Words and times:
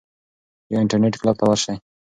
یا 0.71 0.77
انټرنیټ 0.81 1.13
کلب 1.21 1.35
ته 1.39 1.45
ورشئ. 1.47 1.75